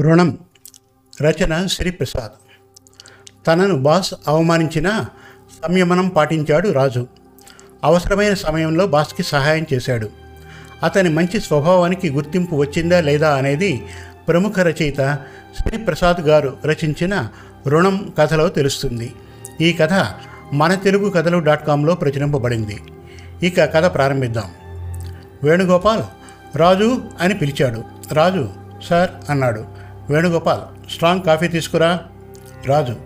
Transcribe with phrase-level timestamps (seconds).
[0.00, 0.38] రుణం
[1.22, 2.32] రచన శ్రీప్రసాద్.
[3.46, 5.04] తనను బాస్ అవమానించిన
[5.62, 7.06] సంయమనం పాటించాడు రాజు.
[7.84, 10.08] అవసరమైన సమయంలో బాస్కి సహాయం చేశాడు.
[10.82, 13.86] అతని మంచి స్వభావానికి గుర్తింపు వచ్చిందా లేదా అనేది
[14.28, 15.18] ప్రముఖ రచయిత
[15.60, 17.28] శ్రీప్రసాద్ గారు రచించిన
[17.66, 19.14] రుణం కథలో తెలుస్తుంది.
[19.60, 20.06] ఈ కథ
[20.52, 22.82] మన తెలుగు కథలు డాట్ కాంలో ప్రచురింపబడింది.
[23.42, 24.50] ఇక కథ ప్రారంభిద్దాం.
[25.42, 26.02] వేణుగోపాల్
[26.56, 27.84] రాజు అని పిలిచాడు.
[28.12, 28.48] రాజు
[28.84, 29.77] సార్ అన్నాడు.
[30.10, 32.00] వేణుగోపాల్ స్ట్రాంగ్ కాఫీ తీసుకురా.
[32.66, 32.96] రాజు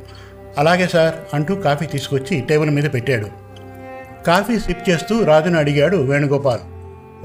[0.59, 3.27] అలాగే సార్ అంటూ కాఫీ తీసుకొచ్చి టేబుల్ మీద పెట్టాడు.
[4.27, 6.61] కాఫీ సిప్ చేస్తూ రాజును అడిగాడు వేణుగోపాల్.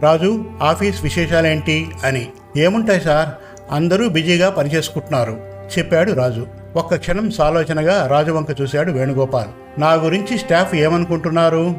[0.04, 1.92] రాజు ఆఫీస్ విశేషాలేంటి?
[2.04, 2.28] అని.
[2.58, 3.30] ఏముంటాయి సార్?
[3.74, 5.38] అందరూ బిజీగా పనిచేసుకుంటున్నారు
[5.78, 6.48] చెప్పాడు రాజు.
[6.76, 9.82] ఒక్క క్షణం సాలోచనగా రాజు వంక చూశాడు వేణుగోపాల్.
[9.82, 11.76] నా గురించి స్టాఫ్ ఏమనుకుంటున్నారు?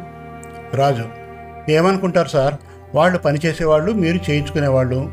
[0.75, 1.05] రాజు
[1.69, 2.55] ఏమనుకుంటారు సార్?
[2.95, 5.11] వాళ్ళు పనిచేసేవాళ్ళు మీరు చేయించుకునేవాళ్ళు.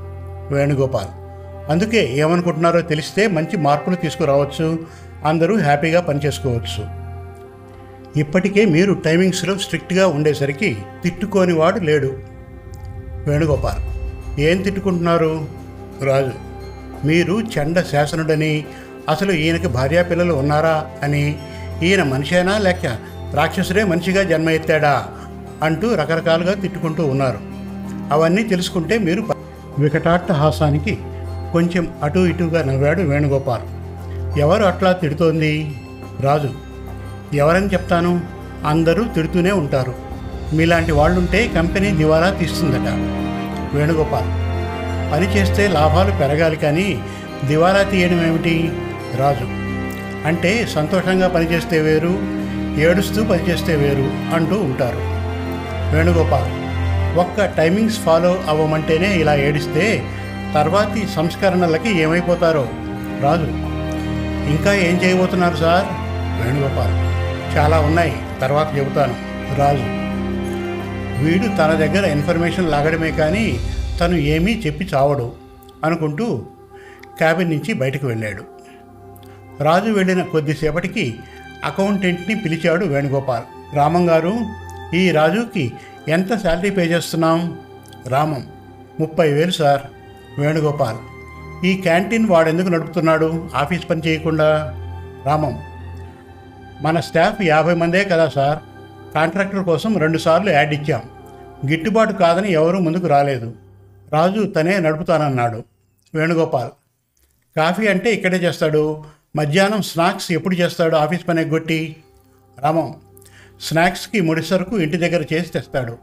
[0.52, 1.25] వేణుగోపాల్
[1.70, 4.80] అందుకే ఏమనుకుంటున్నారో తెలిస్తే మంచి మార్పులు తీసుకురావచ్చు.
[5.26, 6.86] అందరూ హ్యాపీగా పనిచేసుకోవచ్చు.
[8.20, 12.14] ఇప్పటికే మీరు టైమింగ్స్లో స్ట్రిక్ట్గా ఉండేసరికి తిట్టుకోనివాడు లేడు.
[13.28, 13.82] వేణుగోపాల్
[14.40, 15.48] ఏం తిట్టుకుంటున్నారు?
[16.04, 16.32] రాజు
[17.06, 18.66] మీరు చండ శాసనుడని
[19.10, 21.40] అసలు ఈయనకి భార్యాపిల్లలు ఉన్నారా అని
[21.84, 22.98] ఈయన మనిషేనా లేక
[23.34, 25.08] రాక్షసుడే మనిషిగా జన్మ ఎత్తాడా
[25.64, 27.40] అంటూ రకరకాలుగా తిట్టుకుంటూ ఉన్నారు.
[28.12, 29.24] అవన్నీ తెలుసుకుంటే మీరు
[29.80, 30.98] వికటాట్ట హాసానికి
[31.54, 33.62] కొంచెం అటు ఇటుగా నవ్వాడు వేణుగోపాల్.
[34.40, 35.76] ఎవరు అట్లా తిడుతోంది?
[36.20, 36.50] రాజు.
[37.34, 38.22] ఎవరని చెప్తాను?
[38.66, 39.94] అందరూ తిడుతూనే ఉంటారు.
[40.54, 42.90] మీలాంటి వాళ్ళుంటే కంపెనీ దివాలా తీస్తుందట.
[43.76, 44.46] వేణుగోపాల్.
[45.14, 47.04] పని చేస్తే లాభాలు పెరగాలి కానీ
[47.46, 48.72] దివాలా తీయడం ఏమిటి?
[49.16, 49.48] రాజు.
[50.28, 52.20] అంటే సంతోషంగా పనిచేస్తే వేరు
[52.80, 55.00] ఏడుస్తూ పనిచేస్తే వేరు అంటూ ఉంటారు.
[55.96, 56.66] వేణుగోపాల్.
[57.20, 60.04] ఒక్క టైమింగ్స్ ఫాలో అవ్వమంటేనే ఇలా ఏడిస్తే
[60.56, 62.70] తర్వాతి సంస్కరణలకి ఏమైపోతారో
[63.22, 63.48] రాజు
[64.52, 65.86] ఇంకా ఏం చేయబోతున్నారు సార్?
[66.42, 66.94] వేణుగోపాల్
[67.58, 68.14] చాలా ఉన్నాయి.
[68.42, 69.16] తర్వాత చెబుతాను.
[69.58, 69.84] రాజు
[71.24, 73.60] వీడు తన దగ్గర ఇన్ఫర్మేషన్ లాగడమే కానీ
[74.00, 75.34] తను ఏమీ చెప్పి చావడు
[75.84, 76.46] అనుకుంటూ
[77.18, 78.44] క్యాబిన్ నుంచి బయటకు వెళ్ళాడు.
[79.64, 81.16] రాజు వెళ్ళిన కొద్దిసేపటికి
[81.64, 83.76] అకౌంటెంట్ని పిలిచాడు వేణుగోపాల్.
[83.76, 84.34] రామం గారు
[84.94, 85.72] ఈ రాజుకి
[86.08, 87.58] ఎంత శాలరీ పే చేస్తున్నాం?
[88.08, 88.48] రామం
[89.00, 89.82] ముప్పై వేలు సార్.
[90.40, 90.98] వేణుగోపాల్
[91.66, 93.50] ఈ క్యాంటీన్ వాడెందుకు నడుపుతున్నాడు?
[93.56, 94.74] ఆఫీస్ పని చేయకుండా?
[95.26, 95.62] రామం
[96.82, 98.60] మన స్టాఫ్ యాభై మందే కదా సార్?
[99.14, 101.02] కాంట్రాక్టర్ కోసం రెండుసార్లు యాడ్ ఇచ్చాం.
[101.70, 103.54] గిట్టుబాటు కాదని ఎవరూ ముందుకు రాలేదు.
[104.14, 105.64] రాజు తనే నడుపుతానన్నాడు.
[106.16, 106.70] వేణుగోపాల్
[107.58, 109.04] కాఫీ అంటే ఇక్కడే చేస్తాడు?
[109.36, 111.96] మధ్యాహ్నం స్నాక్స్ ఎప్పుడు చేస్తాడు ఆఫీస్ పని ఎగ్గొట్టి?
[112.60, 112.96] రామం
[113.62, 115.98] స్నాక్స్కి ముడి సరుకు ఇంటి దగ్గర చేసి తెస్తాడు.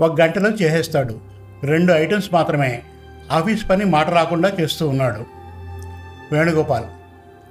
[0.00, 1.20] ఒక గంటలో చేసేస్తాడు.
[1.64, 2.82] రెండు ఐటమ్స్ మాత్రమే.
[3.32, 5.24] ఆఫీస్ పని మాట రాకుండా చేస్తూ ఉన్నాడు.
[6.32, 6.84] వేణుగోపాల్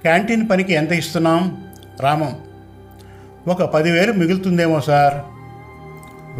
[0.02, 1.64] క్యాంటీన్ పనికి ఎంత ఇస్తున్నాం?
[2.00, 2.38] రామం
[3.48, 5.14] ఒక పదివేలు మిగులుతుందేమో సార్.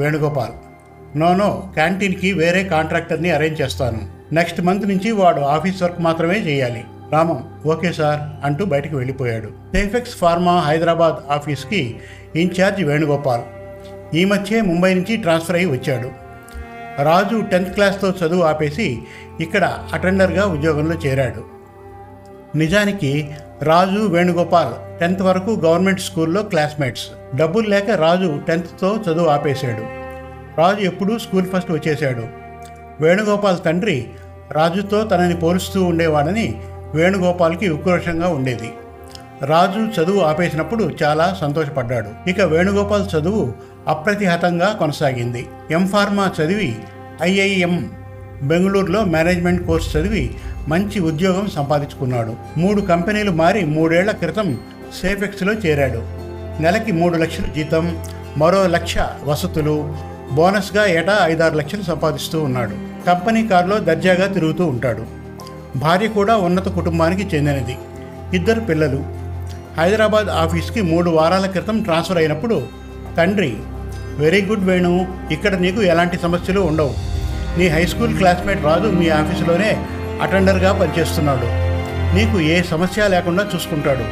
[0.01, 0.53] వేణుగోపాల్
[1.19, 4.09] నో నో క్యాంటీన్కి వేరే కాంట్రాక్టర్ని అరేంజ్ చేస్తాను.
[4.33, 6.85] నెక్స్ట్ మంత్ నుంచి వాడు ఆఫీస్ వర్క్ మాత్రమే చేయాలి.
[7.13, 9.49] రామం ఓకే సార్ అంటూ బయటకు వెళ్ళిపోయాడు.
[9.49, 11.97] సేఫెక్స్ ఫార్మా హైదరాబాద్ ఆఫీస్కి
[12.37, 13.43] ఇన్ఛార్జ్ వేణుగోపాల్
[14.17, 16.27] ఈ మధ్యే ముంబై నుంచి ట్రాన్స్ఫర్ అయ్యి వచ్చాడు.
[17.03, 19.03] రాజు టెన్త్ క్లాస్తో చదువు ఆపేసి
[19.41, 21.57] ఇక్కడ అటెండర్గా ఉద్యోగంలో చేరాడు.
[22.57, 23.31] నిజానికి
[23.63, 27.37] రాజు వేణుగోపాల్ టెన్త్ వరకు గవర్నమెంట్ స్కూల్లో క్లాస్మేట్స్.
[27.37, 29.83] డబ్బులు లేక రాజు టెన్త్తో చదువు ఆపేశాడు.
[30.61, 32.23] రాజు ఎప్పుడూ స్కూల్ ఫస్ట్ వచ్చేశాడు.
[33.01, 34.09] వేణుగోపాల్ తండ్రి
[34.53, 36.63] రాజుతో తనని పోలుస్తూ ఉండేవాడని
[36.95, 38.73] వేణుగోపాల్కి ఉక్రోషంగా ఉండేది.
[39.43, 42.31] రాజు చదువు ఆపేసినప్పుడు చాలా సంతోషపడ్డాడు.
[42.31, 43.53] ఇక వేణుగోపాల్ చదువు
[43.89, 45.47] అప్రతిహతంగా కొనసాగింది.
[45.71, 46.77] ఎంఫార్మా చదివి
[47.23, 47.91] ఐఐఎం
[48.43, 50.35] బెంగళూరులో మేనేజ్మెంట్ కోర్స్ చదివి
[50.69, 52.35] మంచి ఉద్యోగం సంపాదించుకున్నాడు.
[52.57, 54.59] మూడు కంపెనీలు మారి మూడేళ్ళ క్రితం
[55.03, 56.03] సేఫెక్స్లో చేరాడు.
[56.63, 58.03] నెలకి మూడు లక్షల జీతం
[58.37, 58.95] మరో లక్ష
[59.25, 59.95] వసతులు
[60.33, 62.71] బోనస్గా ఏటా ఐదారు లక్షలు సంపాదిస్తూ ఉన్నాడు.
[63.07, 65.03] కంపెనీ కారులో దర్జాగా తిరుగుతూ ఉంటాడు.
[65.79, 67.77] భార్య కూడా ఉన్నత కుటుంబానికి చెందినది.
[68.35, 69.05] ఇద్దరు పిల్లలు.
[69.81, 72.63] హైదరాబాద్ ఆఫీస్కి మూడు వారాల క్రితం ట్రాన్స్ఫర్ అయినప్పుడు
[73.17, 73.57] తండ్రి
[74.17, 77.16] వెరీ గుడ్ వేణు ఇక్కడ నీకు ఎలాంటి సమస్యలు ఉండవు.
[77.59, 79.87] నీ హై స్కూల్ క్లాస్మేట్ రాజు మీ ఆఫీసులోనే
[80.23, 81.67] అటెండర్గా పనిచేస్తున్నాడు.
[82.17, 84.05] నీకు ఏ సమస్య లేకుండా చూసుకుంటాడు.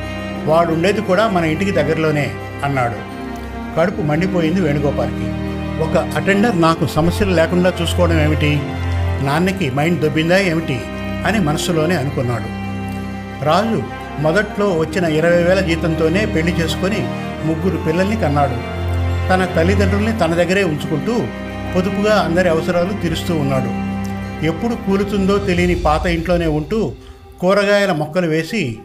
[0.50, 2.31] వాడు ఉండేది కూడా మన ఇంటికి దగ్గరలోనే
[2.64, 3.14] అన్నాడు.
[3.81, 5.44] కడుపు మండిపోయింది వేణుగోపాల్కి.
[5.82, 8.61] ఒక అటెండర్ నాకు సమస్యలు లేకుండా చూసుకోవడం ఏమిటి?
[9.25, 10.81] నాన్నకి మైండ్ దొబ్బిందా ఏమిటి?
[11.26, 12.64] అని మనసులోనే అనుకున్నాడు.
[13.44, 13.82] రాజు
[14.19, 16.97] మొదట్లో వచ్చిన ఇరవై వేల జీతంతోనే పెళ్ళి చేసుకొని
[17.44, 18.75] ముగ్గురు పిల్లల్ని కన్నాడు.
[19.29, 21.12] తన తల్లిదండ్రుల్ని తన దగ్గరే ఉంచుకుంటూ
[21.76, 23.71] పొదుపుగా అందరి అవసరాలు తీరుస్తూ ఉన్నాడు.
[24.47, 26.93] ఎప్పుడు కూలుతుందో తెలియని పాత ఇంట్లోనే ఉంటూ
[27.41, 28.79] కూరగాయల మొక్కలు వేసి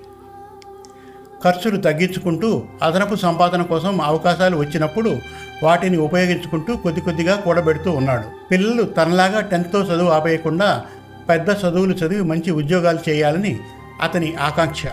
[1.43, 5.17] ఖర్చులు తగ్గించుకుంటూ అదనపు సంపాదన కోసం అవకాశాలు వచ్చినప్పుడు
[5.63, 8.23] వాటిని ఉపయోగించుకుంటూ కొద్ది కొద్దిగా కూడబెడుతూ ఉన్నాడు.
[8.51, 10.85] పిల్లలు తనలాగా టెన్త్తో చదువు ఆపేయకుండా
[11.29, 13.59] పెద్ద చదువులు చదివి మంచి ఉద్యోగాలు చేయాలని
[14.01, 14.83] అతని ఆకాంక్ష.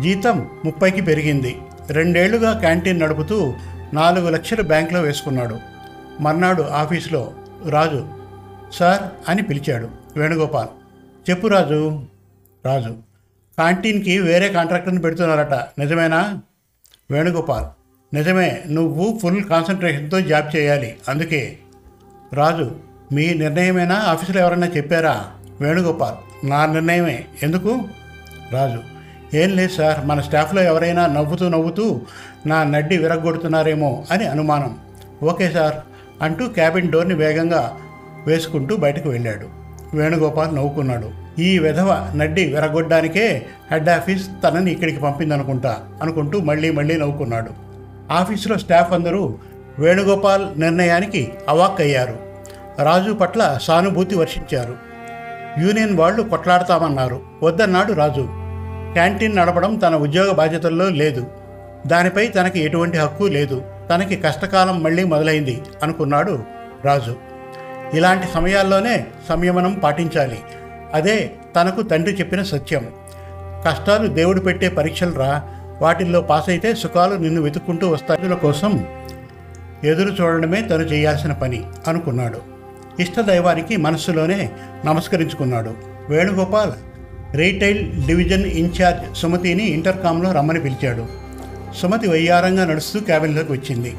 [0.00, 1.56] జీతం ముప్పైకి పెరిగింది.
[1.90, 3.54] రెండేళ్ళుగా క్యాంటీన్ నడుపుతూ
[3.92, 5.77] నాలుగు లక్షలు బ్యాంకులో వేసుకున్నాడు.
[6.20, 7.32] మర్నాడు ఆఫీసులో
[7.68, 8.08] రాజు
[8.72, 10.68] సార్ అని పిలిచాడు వేణుగోపాల్.
[11.30, 12.02] చెప్పు రాజు.
[12.66, 12.90] రాజు
[13.58, 16.40] క్యాంటీన్కి వేరే కాంట్రాక్టర్ని పెడుతున్నారట నిజమేనా?
[17.10, 17.64] వేణుగోపాల్.
[18.14, 21.58] నిజమే నువ్వు ఫుల్ కాన్సన్ట్రేషన్తో జాబ్ చేయాలి అందుకే.
[22.32, 22.76] రాజు
[23.12, 23.94] మీ నిర్ణయమేనా?
[23.94, 25.30] ఆఫీసులో ఎవరైనా చెప్పారా?
[25.60, 26.46] వేణుగోపాల్.
[26.50, 27.24] నా నిర్ణయమే.
[27.42, 27.82] ఎందుకు?
[28.52, 28.82] రాజు
[29.36, 32.00] ఏం లేదు సార్ మన స్టాఫ్లో ఎవరైనా నవ్వుతూ నవ్వుతూ
[32.46, 34.78] నా నడ్డి విరగొడుతున్నారేమో అని అనుమానం.
[35.22, 35.74] ఓకే సార్
[36.22, 37.76] అంటూ క్యాబిన్ డోర్ని వేగంగా
[38.26, 39.46] వేసుకుంటూ బయటకు వెళ్ళాడు.
[39.96, 41.10] వేణుగోపాల్ నవ్వుకున్నాడు.
[41.40, 47.50] ఈ విధవ నడ్డి విరగొడ్డానికే హెడ్ ఆఫీస్ తనని ఇక్కడికి పంపిందనుకుంటా అనుకుంటూ మళ్ళీ మళ్ళీ నవ్వుకున్నాడు.
[48.12, 49.34] ఆఫీసులో స్టాఫ్ అందరూ
[49.78, 52.18] వేణుగోపాల్ నిర్ణయానికి అవాక్కయ్యారు
[52.82, 54.76] రాజు పట్ల సానుభూతి వర్షించారు.
[55.60, 57.20] యూనియన్ వాళ్ళు కొట్లాడతామన్నారు.
[57.42, 58.28] వద్దన్నాడు రాజు.
[58.92, 61.26] క్యాంటీన్ నడపడం తన ఉద్యోగ బాధ్యతల్లో లేదు.
[61.86, 63.62] దానిపై తనకి ఎటువంటి హక్కు లేదు.
[63.90, 66.42] తనకి కష్టకాలం మళ్ళీ మొదలైంది అనుకున్నాడు
[66.84, 67.16] రాజు.
[67.94, 70.38] ఇలాంటి సమయాల్లోనే సంయమనం పాటించాలి.
[70.94, 72.88] అదే తనకు తండ్రి చెప్పిన సత్యం.
[73.66, 75.42] కష్టాలు దేవుడు పెట్టే పరీక్షలు రా.
[75.80, 78.36] వాటిల్లో పాస్ అయితే సుఖాలు నిన్ను వెతుక్కుంటూ వస్తాయి.
[78.36, 78.86] కోసం
[79.84, 82.40] ఎదురు చూడడమే తను చేయాల్సిన పని అనుకున్నాడు.
[83.00, 84.50] ఇష్టదైవానికి మనస్సులోనే
[84.84, 85.74] నమస్కరించుకున్నాడు.
[86.08, 86.72] వేణుగోపాల్
[87.36, 91.27] రీటైల్ డివిజన్ ఇన్ఛార్జ్ సుమతిని ఇంటర్కామ్లో రమ్మని పిలిచాడు.
[91.78, 93.96] సుమతి వయ్యారంగా నడుస్తూ క్యాబిన్లోకి వచ్చింది.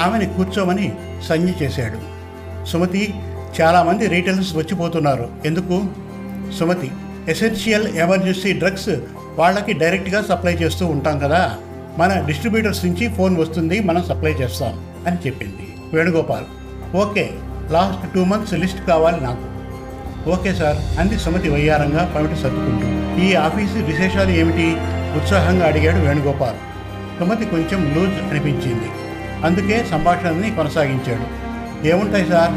[0.00, 0.92] ఆమెని కూర్చోమని
[1.28, 1.98] సంజ్ఞ చేశాడు.
[2.66, 3.14] సుమతి
[3.60, 5.28] చాలామంది రీటైలర్స్ వచ్చిపోతున్నారు.
[5.46, 5.84] ఎందుకు?
[6.58, 6.90] సుమతి
[7.28, 8.88] ఎసెన్షియల్ ఎమర్జెన్సీ డ్రగ్స్
[9.36, 11.56] వాళ్ళకి డైరెక్ట్గా సప్లై చేస్తూ ఉంటాం కదా.
[11.98, 16.44] మన డిస్ట్రిబ్యూటర్స్ నుంచి ఫోన్ వస్తుంది మనం సప్లై చేస్తాం అని చెప్పింది Venugopal.
[16.96, 17.30] Okay
[17.70, 19.56] last two months list కావాలి నాకు.
[20.30, 23.18] ఓకే సార్ అంది సుమతి వయ్యారంగా పమిటి సర్దుకుంటూ.
[23.22, 24.76] ఈ ఆఫీసు విశేషాలు ఏమిటి?
[25.20, 26.75] ఉత్సాహంగా అడిగాడు వేణుగోపాల్.
[27.20, 28.88] సుమతి కొంచెం లూజ్ అనిపించింది.
[29.44, 31.46] అందుకే సంభాషణని కొనసాగించాడు.
[31.86, 32.50] ఏముంటాయి సార్?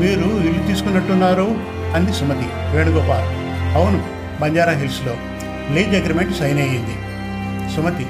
[0.00, 1.56] మీరు ఇల్లు తీసుకున్నట్టున్నారు
[1.94, 3.46] అంది సుమతి వేణుగోపాల్.
[3.76, 4.04] అవును
[4.40, 5.16] బంజారా హిల్స్లో
[5.72, 6.94] లీజ్ అగ్రిమెంట్ సైన్ అయ్యింది.
[7.76, 8.06] సుమతి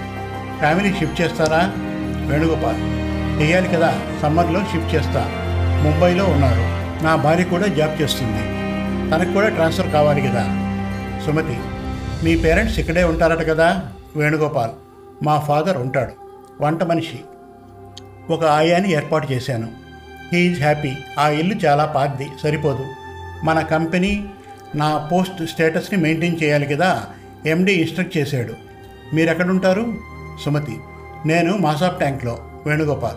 [0.59, 1.73] ఫ్యామిలీ షిఫ్ట్ చేస్తారా?
[2.27, 3.07] వేణుగోపాల్.
[3.43, 5.27] చేయాలి కదా సమ్మర్లో షిఫ్ట్ చేస్తా.
[5.85, 6.87] ముంబైలో ఉన్నారు.
[7.05, 8.43] నా భార్య కూడా జాబ్ చేస్తుంది.
[9.11, 10.43] తనకు కూడా ట్రాన్స్ఫర్ కావాలి కదా.
[11.27, 11.59] సుమతి.
[12.25, 13.83] మీ పేరెంట్స్ ఇక్కడే ఉంటారట కదా?
[14.17, 14.86] వేణుగోపాల్.
[15.23, 16.13] మా ఫాదర్ ఉంటాడు
[16.61, 17.21] వంట మనిషి.
[18.31, 19.69] ఒక ఆయాని ఏర్పాటు చేశాను.
[20.33, 20.93] He happy.
[21.19, 22.85] ఆ ఇల్లు చాలా పాతది సరిపోదు.
[23.45, 24.29] మన కంపెనీ
[24.75, 27.07] నా పోస్ట్ స్టేటస్ని మెయింటైన్ చేయాలి కదా
[27.47, 28.55] ఎండి ఇన్స్ట్రక్ట్ చేశాడు.
[29.15, 29.95] మీరు ఎక్కడుంటారు
[30.45, 30.79] సుమతి.
[31.27, 33.17] నేను మాసాప్ ట్యాంక్లో వేణుగోపాల్.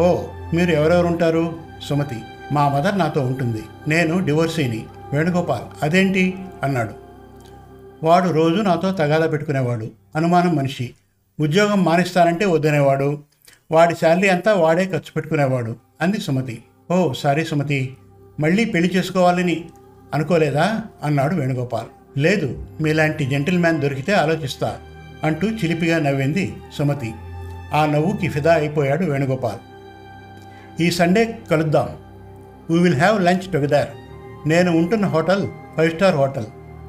[0.00, 0.22] ఓ
[0.54, 1.54] మీరు ఎవరెవరు ఉంటారు
[1.88, 2.16] సుమతి.
[2.52, 3.62] మా మదర్ నాతో ఉంటుంది.
[3.88, 4.86] నేను డివోర్సీని.
[5.12, 5.84] వేణుగోపాల్.
[5.84, 6.38] అదేంటి?
[6.62, 6.90] అన్నాడు.
[8.02, 9.90] వాడు రోజు నాతో తగాదా పెట్టుకునేవాడు.
[10.16, 10.94] అనుమానం మనిషి.
[11.40, 13.18] ఉద్యోగం మానేస్తానంటే వద్దనేవాడు.
[13.70, 15.76] వాడి శాలరీ అంతా వాడే ఖర్చు పెట్టుకునేవాడు.
[16.00, 16.62] అంది సుమతి.
[16.90, 17.96] ఓ సారీ సుమతి.
[18.40, 19.64] మళ్ళీ పెళ్ళి చేసుకోవాలని
[20.14, 20.82] అనుకోలేదా?
[21.02, 22.18] అన్నాడు వేణుగోపాల్.
[22.18, 24.78] లేదు మీలాంటి జెంటిల్మ్యాన్ దొరికితే ఆలోచిస్తా
[25.24, 27.12] అంటూ చిలిపిగా నవ్వింది సుమతి.
[27.74, 29.58] ఆ నవ్వుకి ఫిదా అయిపోయాడు వేణుగోపాల్.
[30.82, 31.88] ఈ సండే కలుద్దాం.
[32.70, 33.88] We will have lunch together
[34.48, 36.46] నేను ఉంటున్న hotel five star hotel.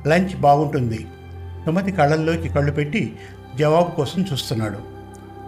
[0.07, 1.07] Lunch బాగుంటుంది.
[1.65, 3.13] సుమతి కళ్ళల్లోకి కళ్ళు పెట్టి
[3.59, 4.77] జవాబు కోసం చూస్తున్నాడు.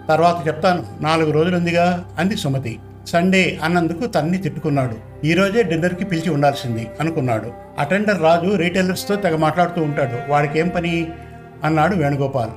[0.07, 2.79] తర్వాత చెప్తాను నాలుగు రోజులుందిగా అంది సుమతి.
[3.07, 5.25] సండే అన్నందుకు తన్ని తిట్టుకున్నాడు.
[5.25, 7.51] ఈరోజే డిన్నర్కి పిలిచి ఉండాల్సింది అనుకున్నాడు.
[7.79, 10.31] అటెండర్ రాజు రీటైలర్స్తో తెగ మాట్లాడుతూ ఉంటాడు.
[10.31, 11.07] వాడికేం పని?
[11.63, 12.51] అన్నాడు వేణుగోపాల్.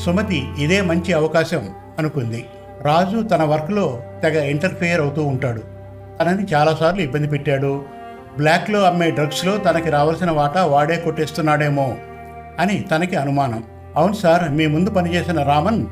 [0.00, 2.46] సుమతి ఇదే మంచి అవకాశం అనుకుంది.
[2.82, 5.62] రాజు తన వర్క్లో తెగ ఇంటర్ఫియర్ అవుతూ ఉంటాడు.
[6.22, 7.84] తనని చాలాసార్లు ఇబ్బంది పెట్టాడు.
[8.36, 11.96] బ్లాక్లో అమ్మే డ్రగ్స్లో తనకి రావాల్సిన వాటా వాడే కొట్టేస్తున్నాడేమో
[12.58, 13.64] అని తనకి అనుమానం.
[13.96, 15.86] అవును సార్ మీ ముందు పనిచేసిన రామన్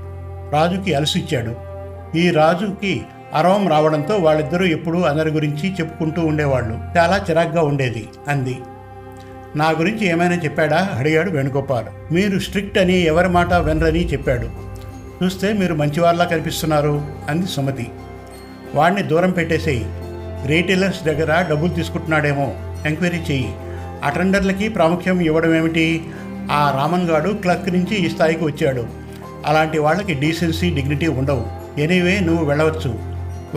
[0.52, 1.76] రాజుకి అలసిచ్చాడు
[2.16, 3.02] ఈ రాజుకి
[3.34, 6.98] అరవం రావడంతో వాళ్ళిద్దరూ ఎప్పుడూ అందరి గురించి చెప్పుకుంటూ ఉండేవాళ్ళు.
[6.98, 8.58] చాలా చిరాగ్గా ఉండేది అంది.
[9.56, 10.90] నా గురించి ఏమైనా చెప్పాడా?
[10.98, 12.14] అడిగాడు వేణుగోపాల్.
[12.14, 14.48] మీరు స్ట్రిక్ట్ అని ఎవరి మాట వినరని చెప్పాడు.
[15.24, 17.86] చూస్తే మీరు మంచివాళ్ళలా కనిపిస్తున్నారు అంది సుమతి.
[18.74, 19.86] వాడిని దూరం పెట్టేసేయి.
[20.46, 22.54] రీటైలర్స్ దగ్గర డబ్బులు తీసుకుంటున్నాడేమో.
[22.86, 23.54] ఎంక్వైరీ చెయ్యి.
[24.04, 26.04] అటెండర్లకి ప్రాముఖ్యం ఇవ్వడం ఏమిటి
[26.50, 28.86] ఆ రామన్ గాడు క్లర్క్ నుంచి ఈ స్థాయికి వచ్చాడు.
[29.46, 31.46] అలాంటి వాళ్ళకి డీసెన్సీ డిగ్నిటీ ఉండవు.
[31.80, 32.98] ఎనీవే నువ్వు వెళ్ళవచ్చు.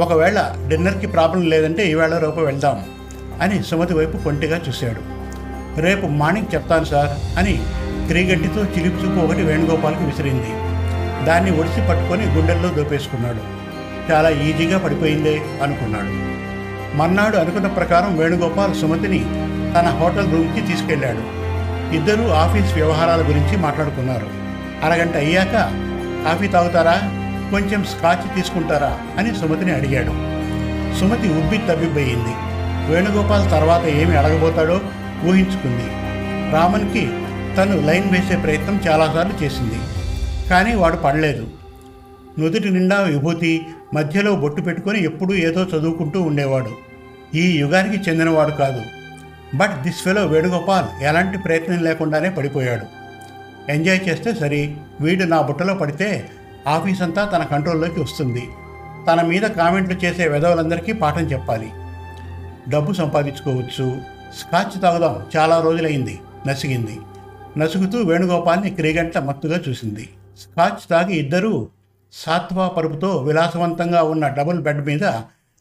[0.02, 2.86] ఒకవేళ డిన్నర్కి ప్రాబ్లం లేదంటే ఈవేళ రేపు వెళ్దాం
[3.42, 5.20] అని సుమతి వైపు కొంటిగా చూశాడు.
[5.82, 7.64] రేపు మార్నింగ్ చెప్తాను సార్ అని
[8.08, 10.50] క్రీగడ్డితో చిలిపిచూపు ఒకటి వేణుగోపాల్కి విసిరింది.
[11.26, 13.60] దాన్ని ఒడిసి పట్టుకొని గుండెల్లో దోపేసుకున్నాడు.
[14.12, 16.30] చాలా ఈజీగా పడిపోయిందే అనుకున్నాడు.
[16.98, 19.20] మర్నాడు అనుకున్న ప్రకారం వేణుగోపాల్ సుమతిని
[19.80, 21.40] తన హోటల్ రూమ్కి తీసుకెళ్ళాడు.
[21.94, 24.28] ఇద్దరూ ఆఫీస్ వ్యవహారాల గురించి మాట్లాడుకున్నారు.
[24.86, 25.52] అరగంట అయ్యాక
[26.26, 27.02] కాఫీ తాగుతారా?
[27.52, 29.00] కొంచెం స్కాచ్ తీసుకుంటారా?
[29.18, 30.40] అని సుమతిని అడిగాడు.
[31.00, 32.34] సుమతి ఉబ్బి తబ్బిబ్బయింది
[32.92, 34.82] వేణుగోపాల్ తర్వాత ఏమి అడగబోతాడో
[35.26, 35.88] ఊహించుకుంది.
[36.54, 37.10] రామన్కి
[37.58, 39.80] తను లైన్ వేసే ప్రయత్నం చాలాసార్లు చేసింది.
[40.50, 41.48] కానీ వాడు పడలేదు.
[42.40, 43.62] నుదుటి నిండా విభూతి
[43.94, 46.70] మధ్యలో బొట్టు పెట్టుకొని ఎప్పుడూ ఏదో చదువుకుంటూ ఉండేవాడు.
[47.36, 48.82] ఈ యుగానికి చెందినవాడు కాదు.
[49.56, 52.86] బట్ దిస్ ఫెలో వేణుగోపాల్ ఎలాంటి ప్రయత్నం లేకుండానే పడిపోయాడు.
[53.72, 56.30] ఎంజాయ్ చేస్తే సరి వీడు నా బుట్టలో పడితే
[56.68, 58.50] ఆఫీస్ అంతా తన కంట్రోల్లోకి వస్తుంది.
[59.08, 61.72] తన మీద కామెంట్లు చేసే విధవులందరికీ పాఠం చెప్పాలి.
[62.70, 64.02] డబ్బు సంపాదించుకోవచ్చు.
[64.40, 65.26] స్కాచ్ తాగుదాం.
[65.38, 66.20] చాలా రోజులైంది.
[66.48, 67.00] నసిగింది.
[67.58, 70.10] నసుగుతూ వేణుగోపాల్ని క్రీగంట మత్తుగా చూసింది.
[70.40, 71.68] స్కాచ్ తాగి ఇద్దరూ
[72.14, 75.04] సాత్వా పరుపుతో విలాసవంతంగా ఉన్న డబుల్ బెడ్ మీద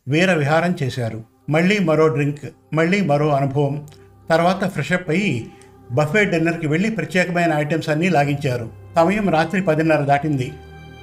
[0.09, 1.38] వీర విహారం చేశారు.
[1.49, 2.41] మళ్ళీ మరో డ్రింక్
[2.75, 3.87] మళ్ళీ మరో అనుభవం.
[4.31, 5.49] తర్వాత ఫ్రెషప్ అయ్యి
[5.93, 8.71] బఫే డిన్నర్కి వెళ్ళి ప్రత్యేకమైన ఐటమ్స్ అన్నీ లాగించారు.
[8.97, 10.53] సమయం రాత్రి పదిన్నర దాటింది.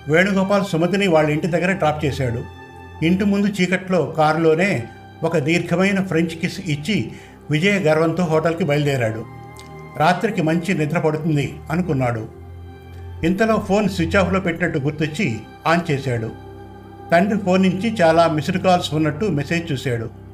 [0.07, 2.43] వేణుగోపాల్ సుమతిని వాళ్ళ ఇంటి దగ్గర డ్రాప్ చేశాడు.
[3.05, 4.83] ఇంటి ముందు చీకట్లో కారులోనే
[5.23, 7.11] ఒక దీర్ఘమైన ఫ్రెంచ్ కిస్ ఇచ్చి
[7.51, 9.25] విజయ గర్వంతో హోటల్కి బయలుదేరాడు.
[9.97, 12.27] రాత్రికి మంచి నిద్ర పడుతుంది అనుకున్నాడు.
[13.23, 16.31] ఇంతలో ఫోన్ స్విచ్ ఆఫ్లో పెట్టినట్టు గుర్తొచ్చి ఆన్ చేశాడు.
[17.11, 20.25] తండ్రి ఫోన్ నుంచి చాలా మిస్డ్ కాల్స్ ఉన్నట్టు మెసేజ్ చూశాడు.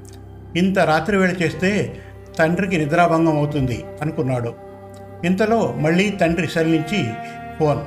[0.57, 1.97] ఇంత రాత్రి వేళ చేస్తే
[2.39, 4.53] తండ్రికి నిద్రాభంగం అవుతుంది అనుకున్నాడు.
[5.25, 6.83] ఇంతలో మళ్ళీ తండ్రి సెల్
[7.59, 7.79] ఫోన్.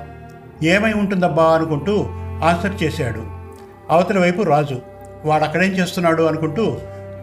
[0.65, 2.07] ఏమై ఉంటుందబ్బా అనుకుంటూ
[2.45, 3.27] ఆన్సర్ చేశాడు.
[3.91, 4.83] అవతలి వైపు రాజు
[5.25, 6.23] వాడు అక్కడేం చేస్తున్నాడు?
[6.23, 6.79] అనుకుంటూ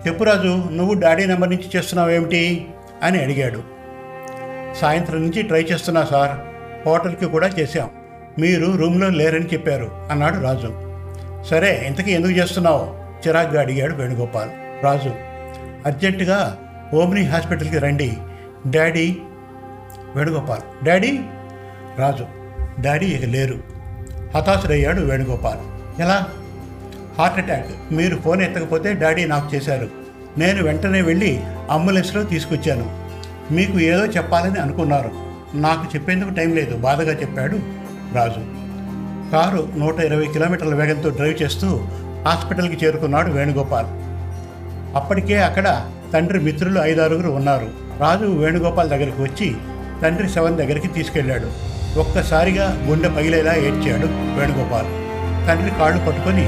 [0.08, 2.68] చెప్పు రాజు నువ్వు డాడీ నెంబర్ నుంచి చేస్తున్నావు ఏమిటి?
[3.04, 3.64] అని అడిగాడు.
[4.76, 6.38] సాయంత్రం నుంచి ట్రై చేస్తున్నా సార్
[6.88, 7.90] హోటల్కి కూడా చేశాం.
[8.40, 10.74] మీరు రూమ్లో లేరని చెప్పారు అన్నాడు రాజు.
[11.44, 13.02] సరే ఇంతకీ ఎందుకు చేస్తున్నావు?
[13.28, 14.50] చిరాగ్గా అడిగాడు వేణుగోపాల్.
[14.84, 15.31] రాజు
[15.86, 16.58] అర్జెంటుగా
[16.94, 18.18] ఓమ్ని హాస్పిటల్కి రండి.
[18.68, 19.18] Daddy
[20.16, 20.86] Venugopal.
[20.86, 21.20] Daddy?
[21.98, 22.26] Raju.
[22.82, 23.58] Daddy ఇక లేరు.
[24.36, 25.60] హతాశుడయ్యాడు వేణుగోపాల్.
[26.02, 26.28] ఎలా?
[27.18, 27.66] Heart attack.
[27.92, 29.90] మీరు ఫోన్ ఎత్తకపోతే డాడీ నాకు చేశారు.
[30.38, 33.00] నేను వెంటనే వెళ్ళి అంబులెన్స్లో తీసుకొచ్చాను.
[33.54, 35.12] మీకు ఏదో చెప్పాలని అనుకున్నారు.
[35.54, 36.78] నాకు చెప్పేందుకు టైం లేదు.
[36.78, 37.60] బాధగా చెప్పాడు
[38.14, 38.62] రాజు.
[39.32, 41.68] కారు నూట ఇరవై కిలోమీటర్ల వేగంతో డ్రైవ్ చేస్తూ
[42.28, 44.01] హాస్పిటల్కి చేరుకున్నాడు వేణుగోపాల్.
[44.96, 47.68] అప్పటికే అక్కడ తండ్రి మిత్రులు ఐదారుగురు ఉన్నారు.
[48.00, 49.56] రాజు వేణుగోపాల్ దగ్గరికి వచ్చి
[50.02, 51.48] తండ్రి శవం దగ్గరికి తీసుకెళ్ళాడు.
[52.00, 54.86] ఒక్కసారిగా గుండె పగిలేలా ఏడ్చాడు వేణుగోపాల్.
[55.48, 56.46] తండ్రి కాళ్ళు పట్టుకొని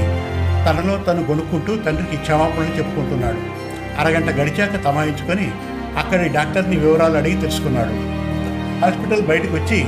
[0.66, 3.36] తనలో తను గొనుక్కుంటూ తండ్రికి క్షమాపణలు చెప్పుకుంటున్నాడు.
[4.00, 5.50] అరగంట గడిచాక తమాయించుకొని
[5.98, 7.90] అక్కడి డాక్టర్ని వివరాలు అడిగి తెలుసుకున్నాడు.
[8.84, 9.84] హాస్పిటల్ బయటకు వచ్చి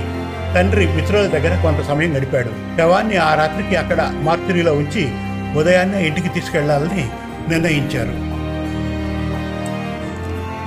[0.54, 2.48] తండ్రి మిత్రుల దగ్గర కొంత సమయం గడిపాడు.
[2.76, 5.10] శవాన్ని ఆ రాత్రికి అక్కడ మార్చురీలో ఉంచి
[5.58, 7.08] ఉదయాన్నే ఇంటికి తీసుకెళ్ళాలని
[7.48, 8.25] నిర్ణయించారు.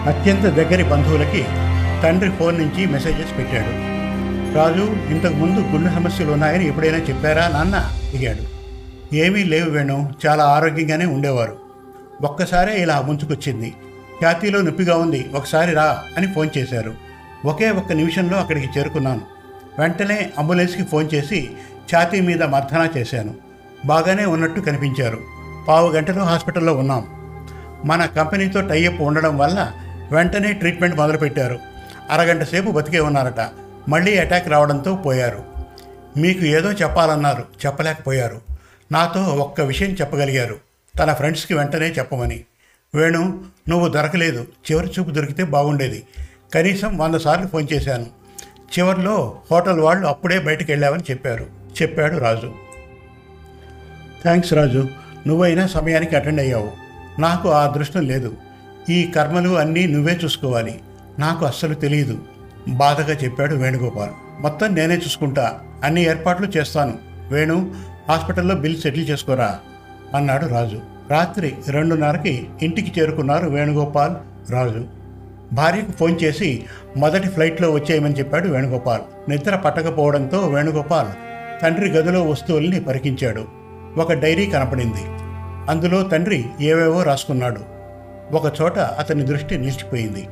[0.08, 1.44] అత్యంత దగ్గరి బంధువులకి
[2.04, 3.90] తండ్రి ఫోన్ నుంచి మెసేజెస్ పెట్టాడు.
[4.56, 7.76] రాజు ఇంతకుముందు గుండె సమస్యలు ఉన్నాయని ఎప్పుడైనా చెప్పారా నాన్న?
[7.76, 8.60] అడిగాడు.
[9.16, 11.58] ఏమీ లేవు వేణు చాలా ఆరోగ్యంగానే ఉండేవారు.
[12.22, 13.74] ఒక్కసారే ఇలా ముంచుకొచ్చింది.
[14.26, 16.94] ఛాతీలో నొప్పిగా ఉంది ఒకసారి రా అని ఫోన్ చేశారు.
[17.46, 19.22] ఒకే ఒక్క నిమిషంలో అక్కడికి చేరుకున్నాను.
[19.80, 21.50] వెంటనే అంబులెన్స్కి ఫోన్ చేసి
[21.96, 23.34] ఛాతీ మీద మర్దనా చేశాను.
[23.86, 25.20] బాగానే ఉన్నట్టు కనిపించారు.
[25.68, 27.08] పావు గంటలో హాస్పిటల్లో ఉన్నాం.
[27.86, 29.72] మన కంపెనీతో టైఅప్ ఉండడం వల్ల
[30.12, 31.60] వెంటనే ట్రీట్మెంట్ మొదలుపెట్టారు.
[32.10, 33.50] అరగంట సేపు బతికే ఉన్నారట.
[33.90, 35.44] మళ్ళీ అటాక్ రావడంతో పోయారు.
[36.18, 37.46] మీకు ఏదో చెప్పాలన్నారు.
[37.66, 38.42] చెప్పలేకపోయారు.
[38.92, 40.56] నాతో ఒక్క విషయం చెప్పగలిగారు.
[41.00, 42.44] తన ఫ్రెండ్స్కి వెంటనే చెప్పమని.
[42.96, 44.48] వేణు నువ్వు దొరకలేదు.
[44.72, 46.04] చివరి చూపు దొరికితే బాగుండేది.
[46.56, 48.06] కనీసం వంద సార్లు ఫోన్ చేశాను.
[48.80, 51.46] చివరిలో హోటల్ వాళ్ళు అప్పుడే బయటికి వెళ్ళావని చెప్పారు.
[51.82, 52.54] చెప్పాడు రాజు.
[54.22, 54.90] థ్యాంక్స్ రాజు.
[55.28, 56.72] నువ్వైనా సమయానికి అటెండ్ అయ్యావు.
[57.22, 58.38] నాకు ఆ అదృష్టం లేదు.
[58.90, 60.80] ఈ కర్మలు అన్నీ నువ్వే చూసుకోవాలి.
[61.20, 62.18] నాకు అస్సలు తెలియదు.
[62.68, 64.10] బాధగా చెప్పాడు వేణుగోపాల్.
[64.42, 65.60] మొత్తం నేనే చూసుకుంటా.
[65.84, 66.98] అన్ని ఏర్పాట్లు చేస్తాను.
[67.32, 67.74] వేణు
[68.10, 69.60] హాస్పిటల్లో బిల్ సెటిల్ చేసుకోరా?
[70.16, 70.80] అన్నాడు రాజు.
[71.12, 74.14] రాత్రి రెండున్నరకి ఇంటికి చేరుకున్నారు వేణుగోపాల్
[74.52, 74.86] రాజు.
[75.54, 76.66] భార్యకు ఫోన్ చేసి
[76.98, 79.32] మొదటి ఫ్లైట్లో వచ్చేయమని చెప్పాడు వేణుగోపాల్.
[79.32, 81.08] నిద్ర పట్టకపోవడంతో వేణుగోపాల్
[81.62, 83.46] తండ్రి గదిలో వస్తువుల్ని పరికించాడు.
[83.98, 85.02] ఒక డైరీ కనపడింది.
[85.72, 87.79] అందులో తండ్రి ఏవేవో రాసుకున్నాడు.
[88.32, 90.28] ఒక చోట అతని దృష్టి నిలిచిపోయింది.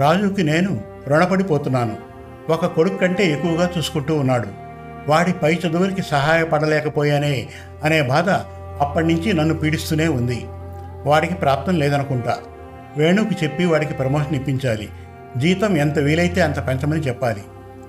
[0.00, 1.96] రాజుకి నేను రుణపడిపోతున్నాను.
[2.48, 4.48] ఒక కొడుకు కంటే ఎక్కువగా చూసుకుంటూ ఉన్నాడు.
[5.08, 7.48] వాడి పై చదువులకి సహాయపడలేకపోయానే
[7.84, 8.30] అనే బాధ
[8.80, 10.46] అప్పటి నుంచి నన్ను పీడిస్తూనే ఉంది.
[11.06, 12.36] వాడికి ప్రాప్తం లేదనుకుంటా.
[12.96, 14.88] వేణుకి చెప్పి వాడికి ప్రమోషన్ ఇప్పించాలి.
[15.36, 17.42] జీతం ఎంత వీలైతే అంత పెంచమని చెప్పాలి.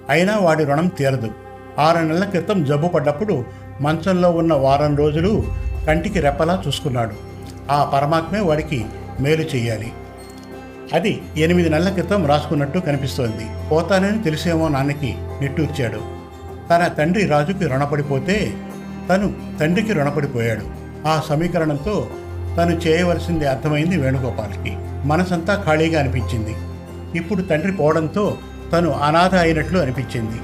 [0.10, 1.32] అయినా వాడి రుణం తీరదు.
[1.80, 3.46] ఆరు నెలల క్రితం జబ్బు పడ్డప్పుడు
[3.82, 5.44] మంచంలో ఉన్న వారం రోజులు
[5.88, 7.12] కంటికి రెప్పలా చూసుకున్నాడు.
[7.72, 8.86] ఆ పరమాత్మే వాడికి
[9.20, 9.92] మేలు చేయాలి
[10.94, 13.70] అది ఎనిమిది నెలల క్రితం రాసుకున్నట్టు కనిపిస్తోంది.
[13.72, 16.02] పోతానని తెలిసేమో నాన్నకి నిట్టూర్చాడు.
[16.70, 18.54] తన తండ్రి రాజుకి రుణపడిపోతే
[19.10, 20.62] తను తండ్రికి రుణపడిపోయాడు.
[21.08, 22.08] ఆ సమీకరణంతో
[22.58, 24.78] తను చేయవలసింది అర్థమైంది వేణుగోపాల్కి.
[25.08, 26.56] మనసంతా ఖాళీగా అనిపించింది.
[27.18, 28.38] ఇప్పుడు తండ్రి పోవడంతో
[28.74, 30.40] తను అనాథ అయినట్లు అనిపించింది.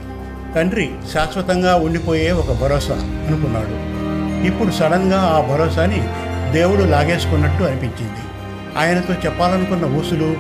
[0.56, 2.94] తండ్రి శాశ్వతంగా ఉండిపోయే ఒక భరోసా
[3.28, 3.96] అనుకున్నాడు.
[4.48, 6.10] ఇప్పుడు సడన్గా ఆ భరోసాని
[6.52, 8.25] దేవుడు లాగేసుకున్నట్టు అనిపించింది.
[8.78, 10.38] ఆయనతో చెప్పాలనుకున్న ఊసులు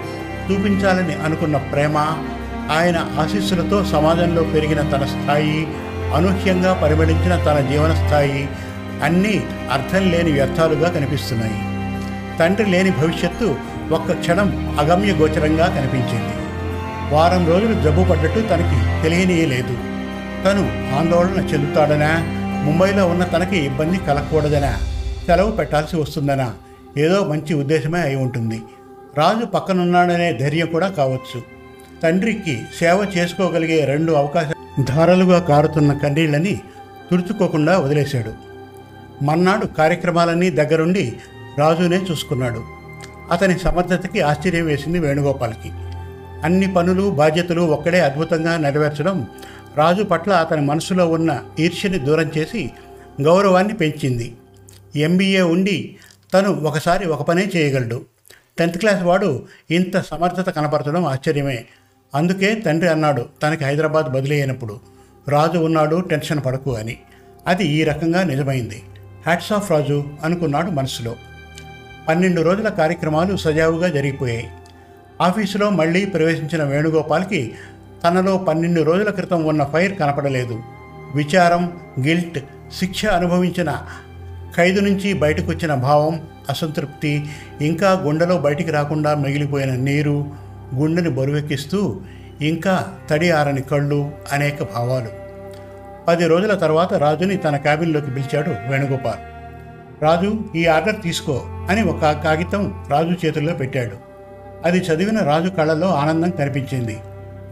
[0.51, 1.97] చూపించాలని అనుకున్న ప్రేమ
[2.71, 5.67] ఆయన ఆశీస్సులతో సమాజంలో పెరిగిన తన స్థాయి
[6.15, 8.49] అనూహ్యంగా పరిమళించిన తన జీవన స్థాయి
[9.03, 11.57] అన్నీ అర్థం లేని వ్యర్థాలుగా కనిపిస్తున్నాయి.
[12.39, 13.55] తండ్రి లేని భవిష్యత్తు
[13.91, 16.35] ఒక్క క్షణం అగమ్య గోచరంగా కనిపించింది.
[17.15, 19.77] వారం రోజులు జబ్బు పడ్డట్టు తనకి తెలియనియే లేదు.
[20.45, 22.17] తను ఆందోళన చెందుతాడనా?
[22.65, 24.77] ముంబైలో ఉన్న తనకి ఇబ్బంది కలగకూడదనా?
[25.25, 26.53] సెలవు పెట్టాల్సి వస్తుందనా?
[26.97, 28.61] ఏదో మంచి ఉద్దేశమే అయి ఉంటుంది.
[29.17, 31.41] రాజు పక్కనున్నాడనే ధైర్యం కూడా కావచ్చు.
[32.03, 34.45] తండ్రికి సేవ చేసుకోగలిగే రెండు అవకాశ
[34.83, 36.61] ధారలుగా కారుతున్న కన్నీళ్ళని
[37.11, 38.33] తుడుచుకోకుండా వదిలేశాడు.
[39.23, 41.13] మన్నాడు కార్యక్రమాలన్నీ దగ్గరుండి
[41.59, 42.61] రాజునే చూసుకున్నాడు.
[43.31, 45.69] అతని సమర్థతకి ఆశ్చర్యం వేసింది వేణుగోపాల్కి.
[46.43, 49.27] అన్ని పనులు బాధ్యతలు ఒక్కడే అద్భుతంగా నెరవేర్చడం
[49.77, 52.71] రాజు పట్ల అతని మనసులో ఉన్న ఈర్ష్యని దూరం చేసి
[53.21, 54.27] గౌరవాన్ని పెంచింది.
[54.95, 55.95] ఎంబీఏ ఉండి
[56.35, 58.01] తను ఒకసారి ఒక పనే చేయగలడు.
[58.59, 61.65] టెన్త్ క్లాస్ వాడు ఇంత సమర్థత కనపరచడం ఆశ్చర్యమే.
[62.15, 64.79] అందుకే తండ్రి అన్నాడు తనకి హైదరాబాద్ బదిలీ అయినప్పుడు.
[65.27, 66.97] రాజు ఉన్నాడు టెన్షన్ పడకు అని.
[67.47, 68.83] అది ఈ రకంగా నిజమైంది.
[69.25, 71.15] హ్యాట్స్ ఆఫ్ రాజు అనుకున్నాడు మనసులో.
[72.09, 74.49] పన్నెండు రోజుల కార్యక్రమాలు సజావుగా జరిగిపోయాయి.
[75.21, 77.53] ఆఫీసులో మళ్ళీ ప్రవేశించిన వేణుగోపాల్కి
[78.03, 80.63] తనలో పన్నెండు రోజుల క్రితం ఉన్న ఫైర్ కనపడలేదు.
[81.15, 82.39] విచారం గిల్ట్
[82.79, 83.81] శిక్ష అనుభవించిన
[84.57, 87.25] ఖైదు నుంచి బయటకు వచ్చిన భావం అసంతృప్తి
[87.61, 90.25] ఇంకా గుండెలో బయటికి రాకుండా మిగిలిపోయిన నీరు
[90.75, 92.01] గుండెని బరువెక్కిస్తూ
[92.41, 95.07] ఇంకా తడి ఆరని కళ్ళు అనేక భావాలు.
[96.07, 99.19] పది రోజుల తర్వాత రాజుని తన క్యాబిన్లోకి పిలిచాడు వేణుగోపాల్.
[100.03, 103.95] రాజు ఈ ఆర్డర్ తీసుకో అని ఒక కాగితం రాజు చేతుల్లో పెట్టాడు.
[104.65, 106.97] అది చదివిన రాజు కళ్ళలో ఆనందం కనిపించింది.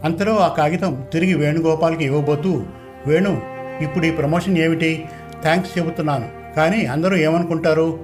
[0.04, 2.62] అంతలో ఆ కాగితం తిరిగి వేణుగోపాల్కి ఇవ్వబోతూ
[3.06, 3.42] వేణు
[3.80, 5.04] ఇప్పుడు ఈ ప్రమోషన్ ఏమిటి?
[5.42, 6.43] థ్యాంక్స్ చెబుతున్నాను.
[6.56, 7.98] కానీ అందరూ ఏమనుకుంటారు?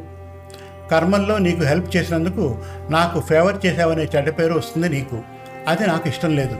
[0.90, 2.58] కర్మల్లో నీకు హెల్ప్ చేసినందుకు
[2.90, 5.18] నాకు ఫేవర్ చేశావనే చెడ్డ పేరు వస్తుంది నీకు.
[5.68, 6.56] అది నాకు ఇష్టం లేదు.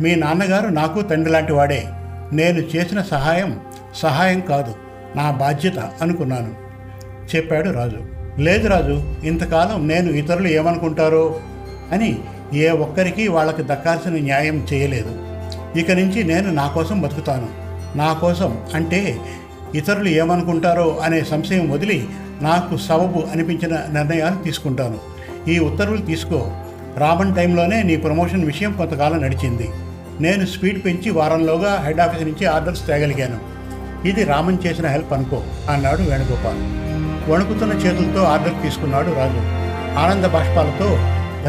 [0.00, 1.84] మీ నాన్నగారు నాకు తండ్రి లాంటి వాడే.
[2.32, 3.60] నేను చేసిన సహాయం
[3.94, 4.74] సహాయం కాదు.
[5.16, 6.54] నా బాధ్యత అనుకున్నాను.
[7.36, 7.98] చెప్పాడు రాజు.
[8.38, 11.40] లేదు రాజు ఇంతకాలం నేను ఇతరులు ఏమనుకుంటారో?
[11.92, 12.18] అని
[12.52, 15.18] ఏ ఒక్కరికి వాళ్ళకి దక్కాల్సిన న్యాయం చేయలేదు.
[15.78, 17.48] ఇక నుంచి నేను నా కోసం బతుకుతాను.
[17.98, 19.18] నా కోసం అంటే
[19.74, 22.08] ఇతరులు ఏమనుకుంటారో అనే సంశయం వదిలి
[22.42, 24.98] నాకు సబబు అనిపించిన నిర్ణయాలు తీసుకుంటాను.
[25.50, 26.50] ఈ ఉత్తర్వులు తీసుకో.
[26.96, 29.68] రాబన్ టైంలోనే నీ ప్రమోషన్ విషయం కొంతకాలం నడిచింది.
[30.20, 33.60] నేను స్పీడ్ పెంచి వారంలోగా హెడ్ ఆఫీస్ నుంచి ఆర్డర్స్ తేగలిగాను.
[34.08, 36.80] ఇది రామన్ చేసిన హెల్ప్ అనుకో అన్నాడు వేణుగోపాల్.
[37.30, 39.60] వణుకుతున్న చేతులతో ఆర్డర్ తీసుకున్నాడు రాజు.
[39.98, 40.98] ఆనంద బాష్పాలతో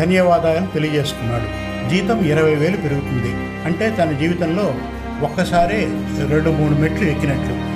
[0.02, 1.62] ధన్యవాదాలను తెలియజేసుకున్నాడు.
[1.90, 3.34] జీతం ఇరవై వేలు పెరుగుతుంది.
[3.66, 4.74] అంటే తన జీవితంలో
[5.22, 5.88] ఒక్కసారే
[6.28, 7.71] రెండు మూడు మెట్లు ఎక్కినట్లు.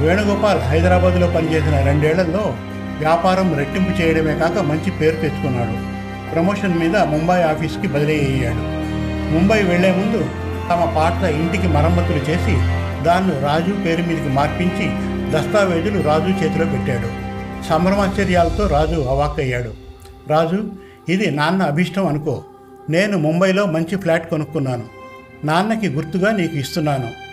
[0.00, 2.56] వేణుగోపాల్ హైదరాబాద్లో పనిచేసిన రెండేళ్ళలో
[2.98, 5.74] వ్యాపారం రెట్టింపు చేయడమే కాక మంచి పేరు తెచ్చుకున్నాడు.
[6.32, 8.64] ప్రమోషన్ మీద ముంబై ఆఫీస్కి బదిలీ అయ్యాడు
[9.34, 10.20] ముంబై వెళ్ళే ముందు
[10.70, 12.54] తమ పాత ఇంటికి మరమ్మతులు చేసి
[13.04, 14.86] దాన్ని రాజు పేరు మీదకి మార్పించి
[15.32, 17.08] దస్తావేజులు రాజు చేతిలో పెట్టాడు.
[17.68, 19.72] సంభ్రమాశ్చర్యాలతో రాజు అవాక్కయ్యాడు.
[20.28, 20.64] రాజు
[21.08, 22.42] ఇది నాన్న అభిష్టం అనుకో.
[22.90, 24.84] నేను ముంబైలో మంచి ఫ్లాట్ కొనుక్కున్నాను.
[25.44, 27.29] నాన్నకి గుర్తుగా నీకు ఇస్తున్నాను.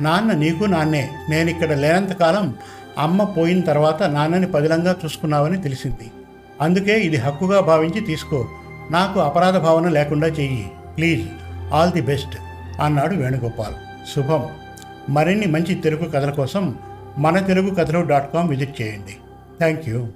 [0.00, 1.10] నాన్న నీకు నాన్నే.
[1.30, 2.56] నేను ఇక్కడ లేనంతకాలం
[2.98, 6.10] అమ్మ పోయిన తర్వాత నాన్నని పదిలంగా చూసుకున్నావని తెలిసింది.
[6.60, 8.48] అందుకే ఇది హక్కుగా భావించి తీసుకో.
[8.90, 10.70] నాకు అపరాధ భావన లేకుండా చెయ్యి.
[10.96, 11.28] ప్లీజ్
[11.72, 12.36] ఆల్ ది బెస్ట్
[12.82, 13.74] అన్నాడు వేణుగోపాల్.
[14.14, 14.48] శుభం.
[15.08, 16.74] మరిన్ని మంచి తెలుగు కథల కోసం
[17.18, 19.16] మన తెలుగు కథలు డాట్ కామ్ విజిట్ చేయండి.
[19.58, 20.06] Thank you.